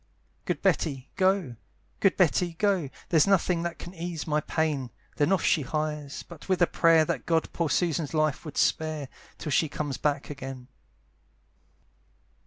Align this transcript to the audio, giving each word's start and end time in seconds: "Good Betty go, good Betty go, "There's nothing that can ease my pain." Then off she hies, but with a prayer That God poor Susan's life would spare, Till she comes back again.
"Good 0.45 0.63
Betty 0.63 1.11
go, 1.15 1.57
good 1.99 2.17
Betty 2.17 2.53
go, 2.53 2.89
"There's 3.09 3.27
nothing 3.27 3.61
that 3.61 3.77
can 3.77 3.93
ease 3.93 4.25
my 4.25 4.39
pain." 4.41 4.89
Then 5.17 5.31
off 5.31 5.43
she 5.43 5.61
hies, 5.61 6.23
but 6.23 6.49
with 6.49 6.59
a 6.63 6.65
prayer 6.65 7.05
That 7.05 7.27
God 7.27 7.53
poor 7.53 7.69
Susan's 7.69 8.15
life 8.15 8.43
would 8.43 8.57
spare, 8.57 9.09
Till 9.37 9.51
she 9.51 9.69
comes 9.69 9.97
back 9.97 10.31
again. 10.31 10.69